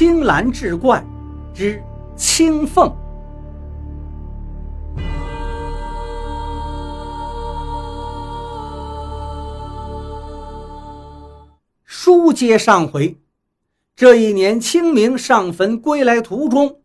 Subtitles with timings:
[0.00, 1.04] 青蓝志怪
[1.52, 1.78] 之
[2.16, 2.90] 青凤。
[11.84, 13.14] 书接上回，
[13.94, 16.80] 这一年清明上坟归来途中，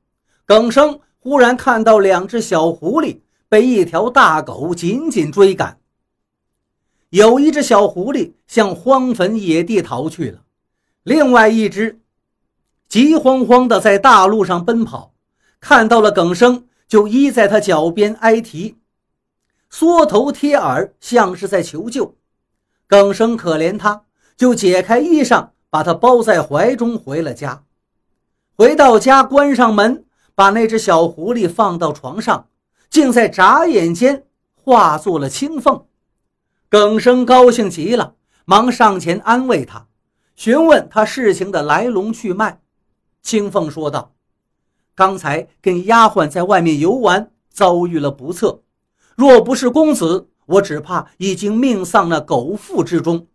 [0.46, 5.80] 耿生忽然看到两只小狐狸被一条大狗紧紧追赶。
[7.12, 10.42] 有一只小狐狸向荒坟野地逃去了，
[11.04, 12.02] 另外一只
[12.90, 15.14] 急慌慌地在大路上奔跑，
[15.60, 18.78] 看到了耿生，就依在他脚边挨啼，
[19.70, 22.16] 缩头贴耳，像是在求救。
[22.88, 24.04] 耿生可怜他。
[24.38, 27.64] 就解开衣裳，把他包在怀中，回了家。
[28.58, 30.04] 回到家，关上门，
[30.36, 32.50] 把那只小狐狸放到床上，
[32.90, 35.86] 竟在眨眼间化作了青凤。
[36.68, 39.88] 耿生高兴极了，忙上前安慰他，
[40.36, 42.60] 询问他事情的来龙去脉。
[43.26, 44.14] 青凤说道
[44.94, 48.62] ：“刚才跟丫鬟在外面游玩，遭遇了不测，
[49.16, 53.26] 若不是公子，我只怕已经命丧那狗腹之中。”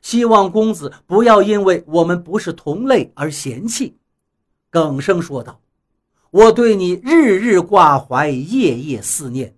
[0.00, 3.98] 希望公子不要因为我们不是同类而嫌弃。”
[4.72, 5.60] 耿生说道
[6.32, 9.54] ，“我对你日日挂怀，夜夜思念，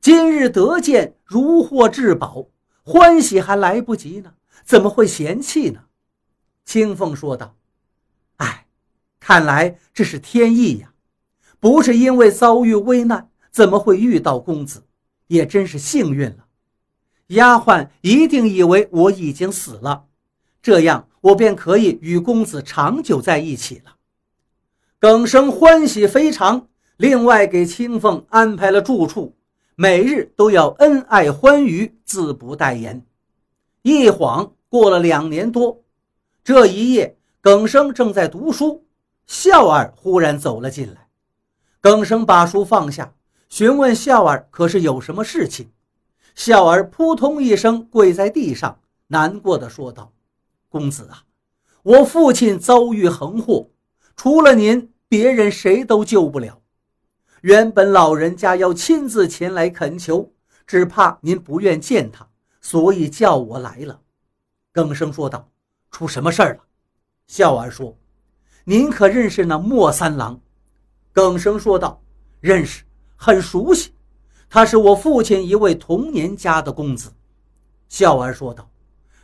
[0.00, 2.46] 今日得见如获至宝，
[2.82, 4.32] 欢喜还来不及呢，
[4.64, 5.82] 怎么会嫌弃呢？”
[6.66, 7.54] 青凤说道，“，
[9.30, 10.92] 看来这是天意呀，
[11.60, 14.82] 不是因为遭遇危难，怎么会遇到公子？
[15.28, 16.46] 也真是幸运了。”
[17.30, 20.06] 丫鬟一定以为我已经死了，
[20.60, 23.94] 这样我便可以与公子长久在一起了。
[24.98, 29.36] 耿生欢喜非常，另外给青凤安排了住处，
[29.76, 33.06] 每日都要恩爱欢愉，自不待言。
[33.82, 35.84] 一晃过了两年多，
[36.42, 38.84] 这一夜，耿生正在读书，
[39.30, 41.06] 笑儿忽然走了进来。
[41.80, 43.14] 耿生把书放下，
[43.48, 45.70] 询问笑儿：“可是有什么事情？”
[46.34, 50.12] 笑儿扑通一声跪在地上，难过的说道
[50.68, 51.22] ：“公子啊，
[51.84, 53.70] 我父亲遭遇横祸，
[54.16, 56.60] 除了您，别人谁都救不了。
[57.42, 60.32] 原本老人家要亲自前来恳求，
[60.66, 62.28] 只怕您不愿见他，
[62.60, 64.00] 所以叫我来了。”
[64.72, 65.48] 耿生说道
[65.92, 66.64] ：“出什么事儿了？”
[67.28, 67.96] 笑儿说
[68.64, 70.40] ：“您可认识那莫三郎？”
[71.12, 72.00] 耿生说道
[72.40, 72.84] ：“认识，
[73.16, 73.92] 很熟悉。”
[74.48, 77.12] 他是我父亲一位同年家的公子，
[77.88, 78.68] 笑儿说道：“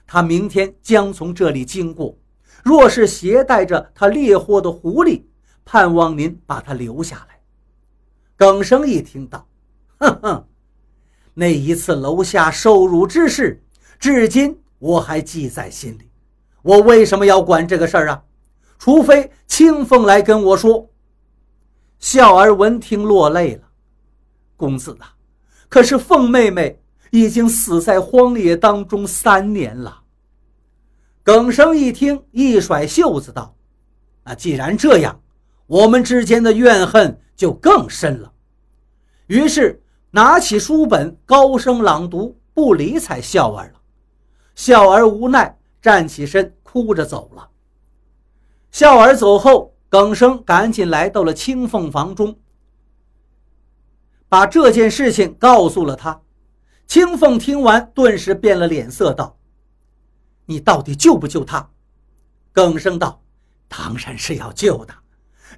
[0.06, 2.16] 他明天将从这里经过，
[2.62, 5.22] 若是携带着他猎获的狐狸，
[5.64, 7.40] 盼望您把他留下来。”
[8.36, 9.48] 耿生一听到，
[9.98, 10.46] 哼哼，
[11.34, 13.64] 那一次楼下受辱之事，
[13.98, 16.10] 至今我还记在心里。
[16.62, 18.22] 我为什么要管这个事儿啊？
[18.78, 20.90] 除非清风来跟我说。
[21.98, 23.62] 笑儿闻听落泪了，
[24.56, 25.14] 公子啊。
[25.68, 30.02] 可是凤妹妹已经死在荒野当中三年了。
[31.24, 33.56] 耿生一听，一甩袖子道
[34.22, 35.20] ：“那既然这样，
[35.66, 38.32] 我们之间的怨恨就更深了。”
[39.26, 43.80] 于是拿起书本，高声朗读，不理睬笑儿了。
[44.54, 47.50] 笑儿无奈，站起身，哭着走了。
[48.76, 52.38] 笑儿走后，耿生赶紧来到了青凤房中。
[54.28, 56.20] 把这件事情告诉了他，
[56.86, 59.38] 青凤听完，顿时变了脸色，道
[60.44, 61.70] ：“你到底救不救他？”
[62.52, 63.22] 耿生道
[63.66, 64.92] ：“当然是要救的。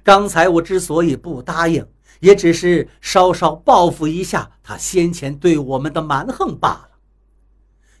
[0.01, 1.85] 刚才我之所以不答应，
[2.21, 6.91] 也只是稍稍报复一下他先前对我们的蛮横罢了。”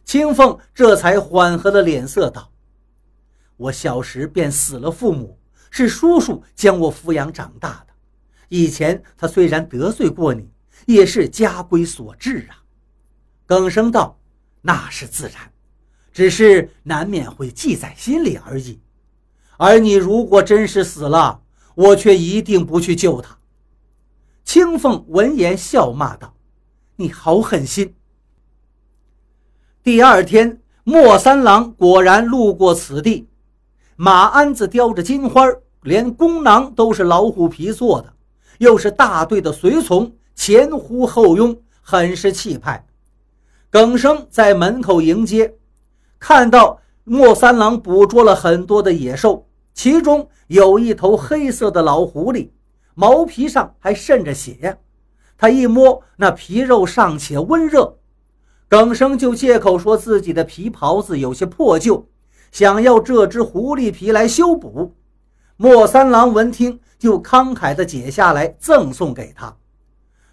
[0.05, 2.49] 青凤这才缓和了脸色，道
[3.59, 5.37] ：“我小时便死了父母，
[5.69, 7.93] 是叔叔将我抚养长大的。
[8.47, 10.49] 以前他虽然得罪过你。”
[10.85, 12.63] 也是家规所致啊，
[13.45, 14.17] 耿生道
[14.63, 15.51] ：“那是自然，
[16.11, 18.79] 只是难免会记在心里而已。
[19.57, 21.43] 而你如果真是死了，
[21.75, 23.37] 我却一定不去救他。”
[24.43, 26.33] 青凤闻言笑骂道
[26.95, 27.93] ：“你好狠心！”
[29.83, 33.28] 第二天，莫三郎果然路过此地，
[34.01, 35.45] 马鞍子雕着金花，
[35.81, 38.13] 连弓囊都是老虎皮做的，
[38.59, 40.09] 又是大队的随从。
[40.33, 42.87] 前呼后拥，很是气派。
[43.69, 45.53] 耿生在门口迎接，
[46.17, 52.51] 看到莫三郎捕捉了很多的野兽，其中有一头黑色的老狐狸，
[52.95, 54.77] 毛皮上还渗着血。
[55.37, 57.97] 他一摸那皮肉尚且温热，
[58.69, 62.07] 耿生就借口说自己的皮袍子有些破旧，
[62.51, 64.95] 想要这只狐狸皮来修补。
[65.57, 69.55] 莫三郎闻听，就慷慨地解下来赠送给他。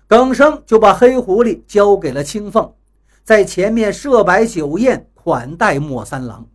[0.07, 2.73] 耿生就把黑狐狸交给了青凤，
[3.25, 6.47] 在前面设摆酒宴款待莫三郎。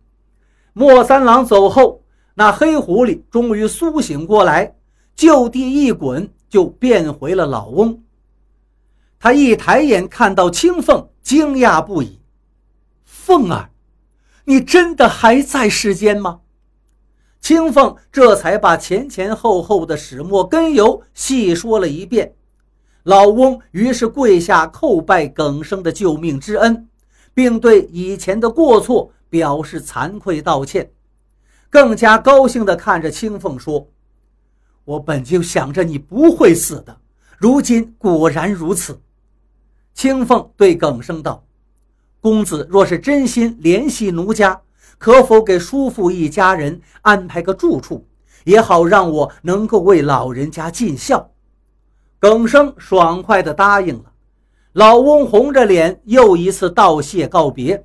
[0.72, 2.02] 莫三郎走后，
[2.34, 4.74] 那黑狐狸终于苏醒过来，
[5.14, 8.02] 就地一滚，就变回了老翁。
[9.20, 12.18] 他一抬眼看到青凤，惊讶不已
[13.04, 13.68] ：“凤儿，
[14.44, 16.40] 你真的还在世间吗？”
[17.40, 22.34] 青凤这才把前前后后的始末根由细说了一遍。
[23.02, 26.88] 老翁于是跪下叩拜耿生的救命之恩，
[27.34, 30.92] 并对以前的过错表示惭愧道歉，
[31.68, 33.88] 更加高兴地看着青凤说
[34.84, 36.96] ：“我本就想着你不会死的，
[37.38, 39.00] 如今果然如此。”
[39.94, 41.44] 青凤对耿生道
[42.22, 44.60] ：“公子若是真心怜惜奴家，
[44.96, 48.06] 可否给叔父一家人安排个住处，
[48.44, 51.32] 也好让我能够为老人家尽孝？”
[52.20, 54.12] 耿生爽快地答应了，
[54.74, 57.84] 老翁红着脸又一次道谢告别。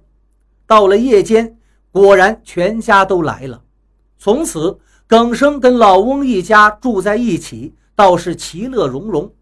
[0.68, 1.57] 到了夜间，
[1.92, 3.63] 果然全家都来了。
[4.19, 9.34] 从此，耿生跟老翁一家住在一起，倒是其乐融融。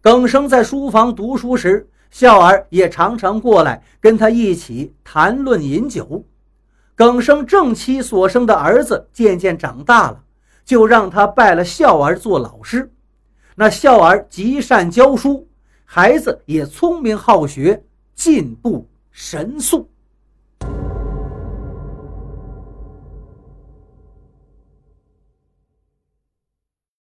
[0.00, 6.24] 耿生在书房读书时，孝儿也常常过来跟他一起谈论饮酒。
[6.94, 10.22] 耿生正妻所生的儿子渐渐长大了，
[10.64, 12.92] 就让他拜了孝儿做老师。
[13.54, 15.48] 那孝儿极善教书，
[15.84, 17.82] 孩子也聪明好学，
[18.14, 19.88] 进步神速。